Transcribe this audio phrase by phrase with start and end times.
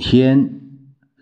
[0.00, 0.60] 天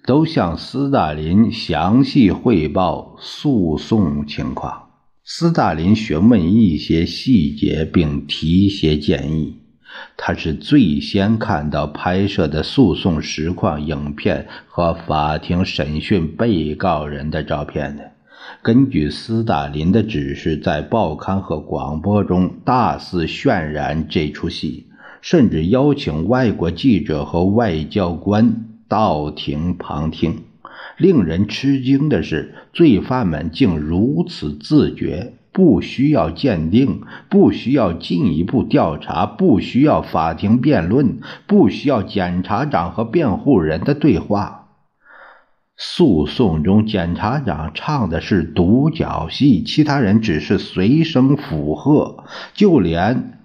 [0.07, 4.91] 都向斯大林详细汇报诉讼情况。
[5.25, 9.59] 斯大林询问一些细节，并提些建议。
[10.17, 18.13] 他是最先看到拍摄的诉讼实况影片和法庭审讯被告人的照片的。
[18.63, 24.85] 根据斯大林的指示，在报刊和广播中大肆渲染这出戏。
[25.21, 30.45] 甚至邀请外国记者和外交官到庭旁听。
[30.97, 44.69] 令人吃惊的是，罪犯们竟如此自觉，不需要鉴定，不需要进一步调查，不需要法庭辩论，不需要检察长和辩护人的对话。
[45.77, 53.39] 诉讼中，检察长唱的是独角戏，其他人只是随声附和，就连。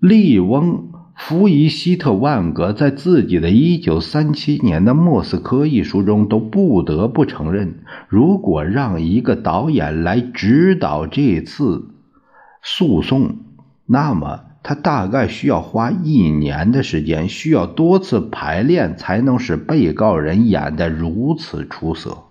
[0.00, 11.88] 利翁·弗伊希特万格在自己的一九三七年的《莫斯科》一书中都不得不承认：如果让一个导演来指导这次
[12.62, 13.36] 诉讼，
[13.84, 22.27] 那么他大概需要花一年的时间，需要多次排练，才能使被告人演得如此出色。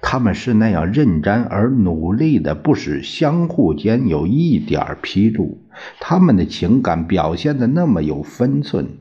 [0.00, 5.58] 他们是那样认真而努力的，不使相互间有一点纰漏。
[6.00, 8.98] 他们的情感表现的那么有分寸。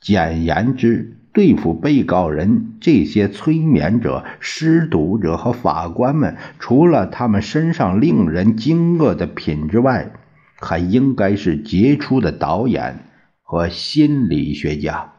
[0.00, 10.12] 简言之，对付被告人这些催眠者、施毒者和法官们，除了他们身上令人惊愕的品质外，
[10.60, 13.00] 还应该是杰出的导演
[13.42, 15.12] 和心理学家。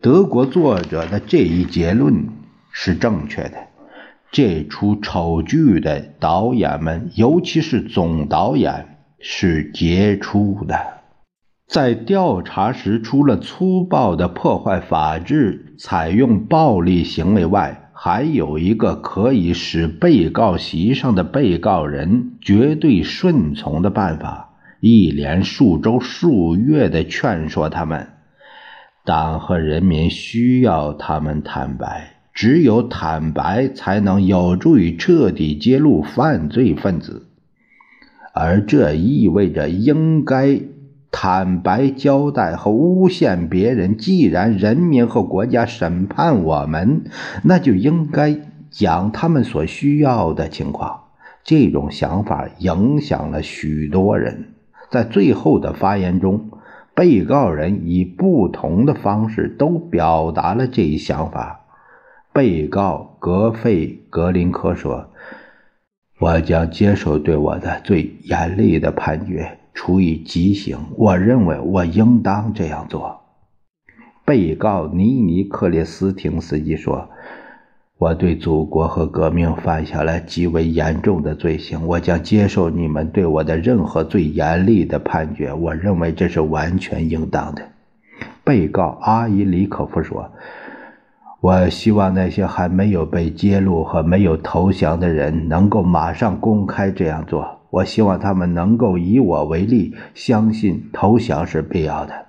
[0.00, 2.26] 德国作者的这一结论
[2.70, 3.65] 是正确的。
[4.36, 10.76] 这出丑剧的导演们，尤其是总导演，是杰出的。
[11.66, 28.06] 在调查时，除了粗暴的破坏法治、采用暴力行为外，还有一个可以使被告席上的被告人绝对顺从的办法：一连数周、数月的劝说他们。
[29.02, 32.15] 党和人民需要他们坦白。
[32.36, 37.28] 只有坦白，才能有助于彻底揭露犯罪分子，
[38.34, 40.60] 而这意味着应该
[41.10, 43.96] 坦白交代和诬陷别人。
[43.96, 47.04] 既然人民和国家审判我们，
[47.42, 48.38] 那就应该
[48.70, 51.04] 讲他们所需要的情况。
[51.42, 54.52] 这种想法影响了许多人。
[54.90, 56.50] 在最后的发言中，
[56.94, 61.62] 被告人以不同的方式都表达了这一想法。
[62.36, 65.08] 被告格费格林科说
[66.20, 70.76] ：“我将接受对我的最严厉的判决，处以极刑。
[70.98, 73.22] 我认为我应当这样做。”
[74.26, 77.08] 被告尼尼克列斯廷斯基说
[77.96, 85.54] ：“我对祖国和革命犯下了极为严重的罪行，我将接受你们对我的任何最严厉的判决。
[85.54, 87.62] 我认为这是完全应当的。”
[88.44, 90.30] 被告阿伊里可夫说。
[91.46, 97.60] 我希望那些还没有被揭露和没有投降的人能够马上公开这样做。
[97.70, 102.26] 我希望他们能够以我为例，相信投降是必要的。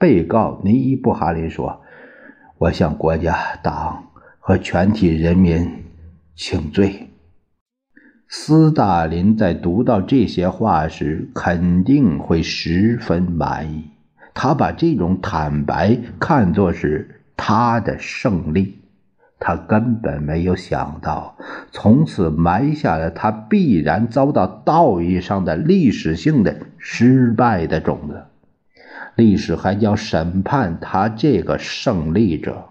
[0.00, 1.80] 被告尼伊布哈林说
[2.58, 4.02] ：“我向国家、党
[4.40, 5.84] 和全体人民
[6.34, 7.10] 请罪。”
[8.26, 13.84] 斯大林在读到这些话时肯定会十分满意。
[14.34, 17.20] 他把这种坦白看作是。
[17.36, 18.78] 他的胜利，
[19.38, 21.36] 他根本没有想到，
[21.70, 28.22] 从此埋下了他必然遭到道义上的历史性的失败的种子。
[29.16, 32.64] 历史还将审判他这个胜利者。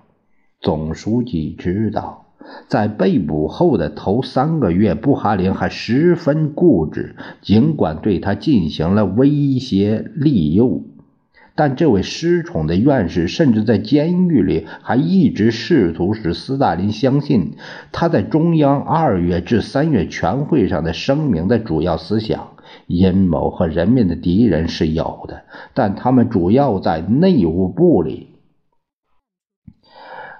[0.59, 2.25] 总书记知道，
[2.67, 10.81] 在被捕后的头三个月，布哈林还十分固执，尽管对他进行了威胁利诱。
[11.55, 17.57] 但这位失宠的院士，甚至在监狱里还一直试图使斯大林相信
[17.91, 22.47] 他在中央二月至三月全会上的声明的主要思想，
[22.87, 25.43] 阴谋和人民的敌人是有的，
[25.75, 28.29] 但他们主要在内务部里。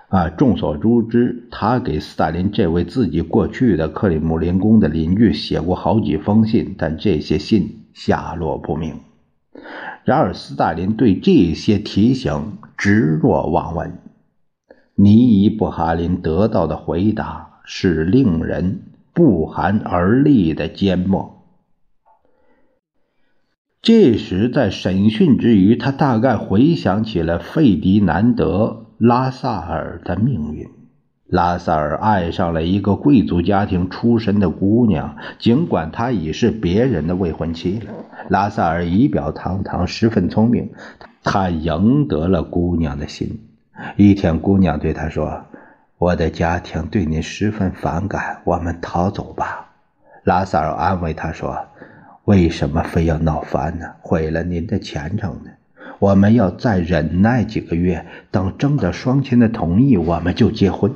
[0.10, 8.96] 啊，众所周知，他给斯大林这位自己过去的克里姆林宫的邻居写过好几封信，但这些信下落不明。
[10.06, 14.00] 然而，斯大林对这些提醒置若罔闻。
[14.96, 18.82] 尼伊布哈林得到的回答是令人
[19.14, 21.46] 不寒而栗的缄默。
[23.82, 30.70] 这时，在审讯之余，他大概回想起了费迪南德·拉萨尔的命运。
[31.34, 37.92] 拉萨尔爱上了一个贵族家庭出身的姑娘，尽管她已是别人的未婚妻了。
[38.30, 40.70] 拉萨尔仪表堂堂，十分聪明，
[41.24, 43.40] 他赢得了姑娘的心。
[43.98, 45.44] 一天，姑娘对他说
[45.98, 49.72] ：“我的家庭对你十分反感，我们逃走吧。”
[50.26, 51.58] 拉萨尔安慰他说。
[52.26, 53.86] 为什么非要闹翻呢？
[54.02, 55.50] 毁了您的前程呢？
[56.00, 60.92] 我们要再忍耐几个月，等征得双亲的同意，我们就结婚。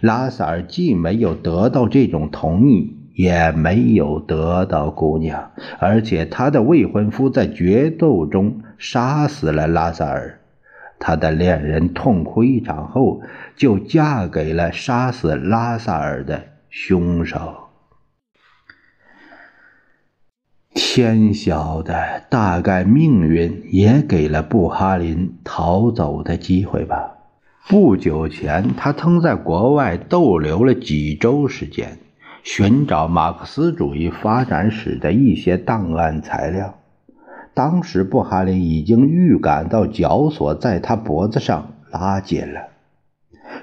[0.00, 10.38] 拉萨尔既没有得到这种同意，也没有得到姑娘，而且他的未婚夫在决斗中杀死了拉萨尔。
[11.00, 13.20] 他的恋人痛哭一场后，
[13.56, 17.67] 就嫁给了杀死拉萨尔的凶手。
[20.80, 27.16] 天晓得，大概命运也给了布哈林逃走的机会吧。
[27.68, 31.98] 不久前，他曾在国外逗留了几周时间，
[32.44, 36.76] 寻找马克思主义发展史的一些档案材料。
[37.54, 42.60] 当时，布哈林已经预感到绞索在他脖子上拉紧了。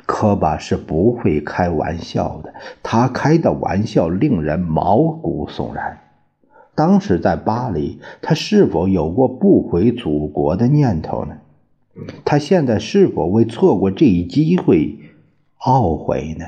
[0.06, 2.54] 科巴是不会开玩笑的，
[2.84, 6.00] 他开的玩笑令人毛骨悚然。
[6.76, 11.38] 当时在巴黎，他是否有过不回祖国的念头呢？
[12.26, 14.98] 他现在是否为错过这一机会
[15.62, 16.46] 懊悔呢？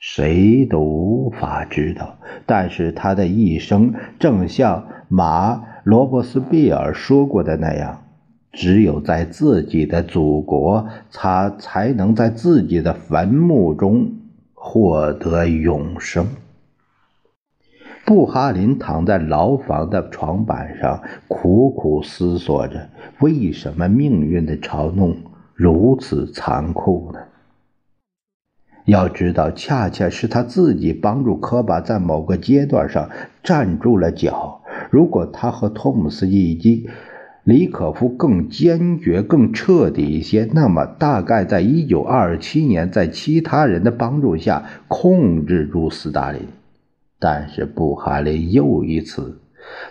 [0.00, 2.18] 谁都无法知道。
[2.44, 8.02] 但是他的一生，正像马罗伯斯庇尔说过的那样，
[8.52, 14.10] 只有在自己的祖国，他才能在自己的坟墓中
[14.52, 16.26] 获得永生。
[18.06, 22.90] 布哈林躺在牢房的床板上，苦苦思索着：
[23.20, 25.16] 为什么命运的嘲弄
[25.54, 27.20] 如此残酷呢？
[28.84, 33.08] 要知道，恰恰是他自己帮助科巴在某个阶段上
[33.42, 34.60] 站住了脚。
[34.90, 36.90] 如果他和托姆斯基以及
[37.44, 46.42] 李可夫更坚决、更彻底一些，那么大概在一九二七年，在其他人的帮助下控制住斯大林。
[47.26, 49.40] 但是布哈林又一次，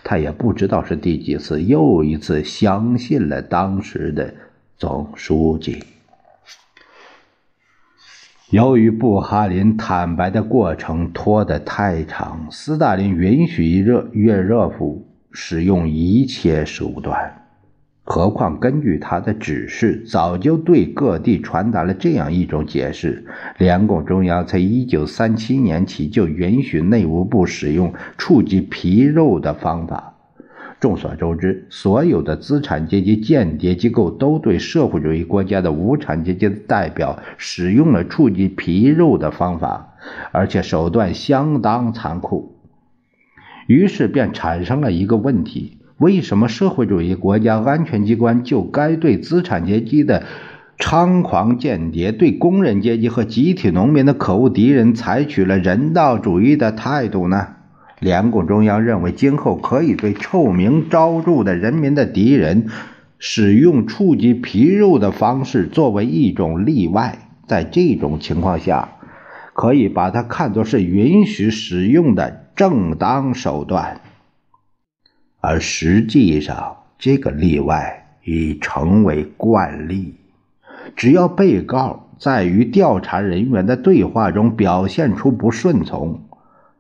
[0.04, 4.32] 他也不知道是第几次，又一次相信了当时的
[4.78, 5.84] 总书记。
[8.52, 17.43] 由于布哈林坦白的过程拖得太长，斯大林允许热约热夫使用一切手段。
[18.06, 23.26] 何况，根据他的指示，早就对各地传达了这样一种解释：
[23.58, 30.16] 联共中央从1937年起就允许内务部使用触及皮肉的方法。
[30.82, 39.96] 众所周知，所有的资产阶级间谍机构都对社会主义国家的无产阶级的代表使用了触及皮肉的方法，
[40.34, 42.58] 而且手段相当残酷。
[43.68, 45.78] 于是便产生了一个问题。
[46.04, 50.24] 为什么社会主义国家安全机关就该对资产阶级的
[50.78, 57.48] 猖狂间谍、对工人阶级和集体农民的可恶敌人采取了人道主义的态度呢？
[58.00, 62.66] 联共中央认为，今后可以对臭名昭著的人民的敌人
[63.18, 68.90] 使用触及皮肉的方式作为一种例外，在这种情况下，
[69.54, 74.02] 可以把它看作是允许使用的正当手段。
[75.46, 80.16] 而实际上，这个例外已成为惯例。
[80.96, 86.22] 只要被告在与调查人员的对话中表现出不顺从，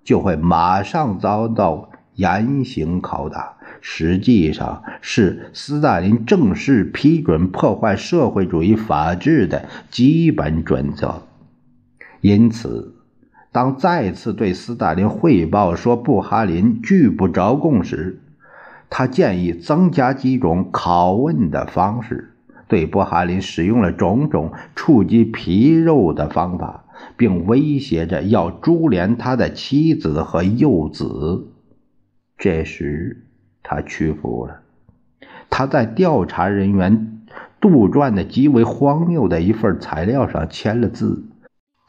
[0.06, 3.58] 就会马上遭到严刑拷打。
[3.82, 11.24] 实际上，是斯大林正式批准破坏社会主义法治的基本准则。
[12.22, 12.96] 因此，
[13.52, 18.22] 当再次对斯大林汇报说布哈林拒不招供时，
[18.90, 22.34] 他建议增加几种拷问的方式，
[22.68, 26.86] 对波哈林使用了种种触及皮肉的方法，
[27.18, 31.48] 并威胁着要株连他的妻子和幼子。
[32.38, 33.26] 这时
[33.64, 34.62] 他屈服了，
[35.50, 37.22] 他在调查人员
[37.60, 41.24] 杜撰的极为荒谬的一份材料上签了字。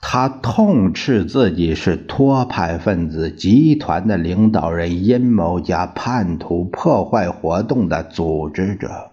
[0.06, 9.10] 他痛斥自己是托派分子集团的领导人、阴谋家、叛徒、破坏活动的组织者。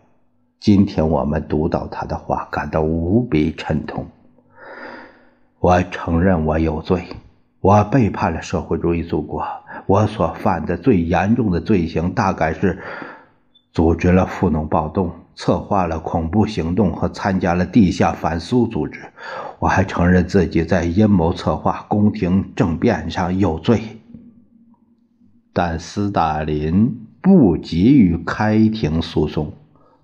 [0.60, 4.08] 今天我们读到他的话，感到无比沉痛。
[5.62, 7.06] 我承认我有罪，
[7.62, 9.48] 我背叛了社会主义祖国。
[9.88, 12.80] 我所犯的最严重的罪行，大概是
[13.72, 15.10] 组织了富农暴动。
[15.36, 19.00] 策划了恐怖行动和参加了地下反苏组织，
[19.60, 23.82] 我还承认自己在阴谋策划宫廷政变上有罪。
[25.54, 29.54] 但斯大林不急于开庭诉讼，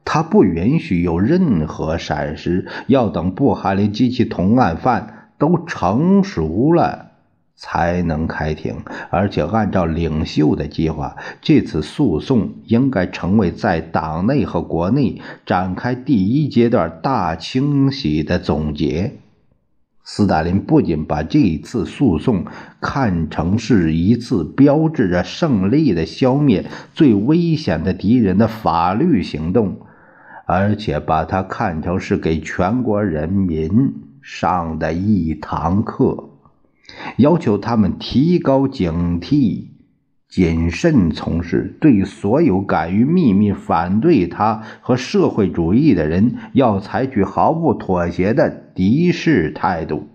[0.04, 7.07] 他不允许有任何闪失，要等布哈林及其同案犯都成熟了。
[7.60, 8.76] 才能开庭，
[9.10, 19.14] 而且按照领袖的计划，这次诉讼应该成为在党内和国内展开第一阶段大清洗的总结。
[20.04, 22.46] 斯大林不仅把这次诉讼
[22.80, 29.82] 看成是一次标志着胜利的消灭最危险的敌人的法律行动，
[30.46, 36.30] 而且把它看成是给全国人民上的一堂课。
[37.18, 39.70] 要求他们提高警惕，
[40.30, 41.78] 谨慎从事。
[41.82, 50.08] 对所有敢于秘密反对他和社会主义的人，要采取毫不妥协的敌视态度。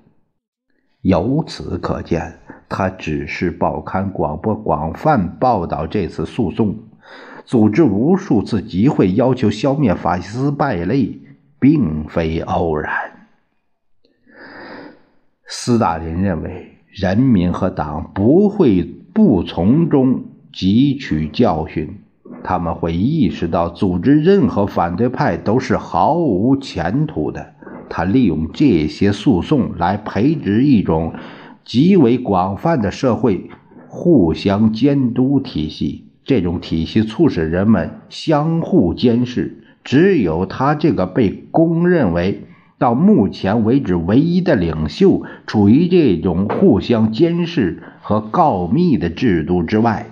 [1.03, 2.39] 由此可见，
[2.69, 6.77] 他指示报刊广播广泛报道这次诉讼，
[7.45, 11.21] 组织无数次集会，要求消灭法西斯败类，
[11.59, 13.12] 并非偶然。
[15.55, 18.83] 斯大林认为，人民和党不会
[19.13, 21.99] 不从中汲取教训，
[22.43, 27.53] 他们会意识到组织任何反对派都是毫无前途的。
[27.91, 31.13] 他利用这些诉讼来培植一种
[31.67, 33.51] 极为广泛的社会
[33.87, 39.63] 互相监督体系，这种体系促使人们相互监视。
[39.85, 42.45] 只有他这个被公认为。
[42.83, 50.07] 到目前为止，唯一的领袖处于这种互相监视和告密的制度之外。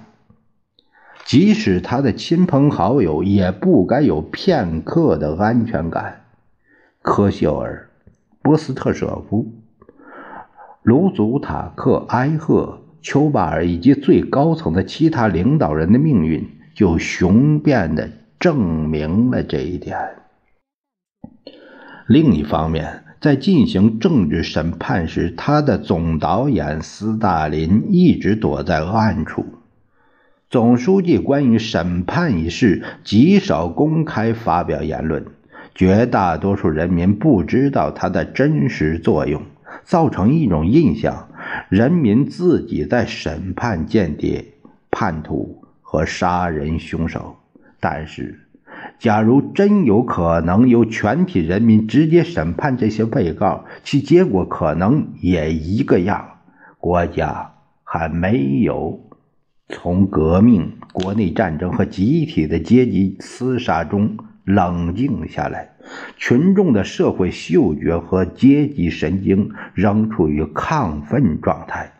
[1.24, 6.20] 即使他的亲朋好友也不该有片刻的安全感。
[7.02, 7.90] 科秀尔、
[8.40, 9.52] 波斯特舍夫、
[10.84, 18.08] 卢祖塔克埃赫、丘巴尔以及最高层的其他领导人的命运，就雄辩地
[18.38, 19.98] 证明了这一点。
[22.10, 29.46] 另一方面，在进行政治审判时，他的总导演斯大林一直躲在暗处。
[30.48, 35.24] 总书记关于审判一事极少公开发表言论，
[35.72, 39.40] 绝大多数人民不知道他的真实作用，
[39.84, 41.28] 造成一种印象：
[41.68, 44.44] 人民自己在审判间谍、
[44.90, 47.36] 叛徒和杀人凶手。
[47.78, 48.50] 但是。
[49.00, 56.33] 假如真有可能由全体人民直接审判这些被告，其结果可能也一个样。
[56.76, 57.52] 国家
[57.83, 59.00] 还没有
[59.71, 65.71] 从革命、国内战争和集体的阶级厮杀中冷静下来，
[66.19, 71.90] 群众的社会嗅觉和阶级神经仍处于亢奋状态。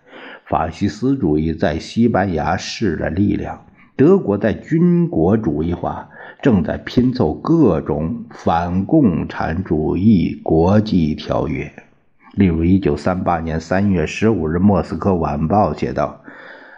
[0.45, 3.65] 法西斯主义在西班牙势了力量，
[4.01, 6.09] 德国在军国主义化。
[6.41, 11.71] 正在拼凑各种反共产主义国际条约，
[12.33, 16.23] 例如，一九三八年三月十五日，《莫斯科晚报》写道：“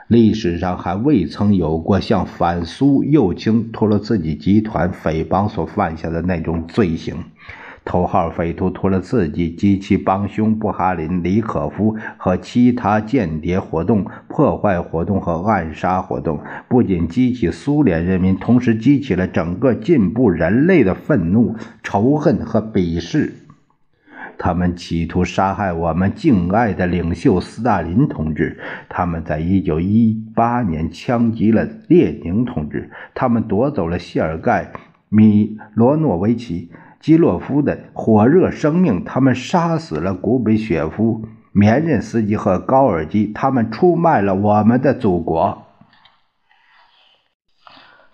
[0.09, 7.15] 历史上还未曾有过像反苏右倾托洛茨基集团匪帮所犯下的那种罪行。”
[7.85, 23.35] 头号匪徒托了自己及其帮凶布哈林、李可夫和其他间谍活动、破坏活动和暗杀活动，不仅激起苏联人民，同时激起了整个进步人类的愤怒、仇恨和鄙视。
[24.39, 28.59] 他们企图杀害我们敬爱的领袖斯大林同志。
[28.89, 32.91] 他们在一九一八年枪击了列宁同志。
[33.15, 34.73] 他们夺走了谢尔盖·
[35.09, 36.71] 米罗诺维奇。
[37.03, 45.67] 基洛夫的火热生命，他们杀死了古比雪夫、绵任斯基和高尔基，他们出卖了我们的祖国。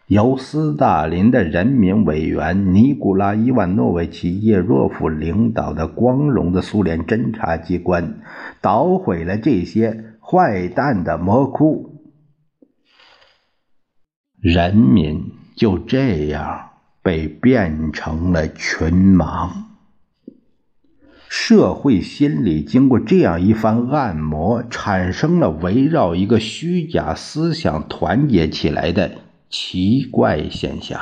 [0.07, 8.21] 由斯大林的人民委员尼古拉伊万诺维奇叶若夫领导的光荣的苏联侦察机关，
[8.63, 12.11] 捣毁了这些坏蛋的魔窟。
[14.41, 16.68] 人民就这样
[17.09, 19.49] 被变成了群盲。
[21.27, 29.13] 社会心理经过这样一番按摩，产生了围绕一个虚假思想团结起来的
[29.49, 31.01] 奇怪现象。